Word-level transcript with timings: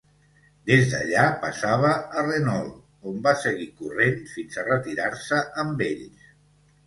Des 0.69 0.85
d'allà 0.91 1.23
passava 1.41 1.89
a 2.21 2.23
Renault 2.29 3.11
on 3.11 3.19
va 3.27 3.33
seguir 3.43 3.67
corrent 3.81 4.23
fins 4.33 4.57
a 4.57 4.65
retirar-se 4.71 5.43
amb 5.65 5.85
ells. 5.89 6.27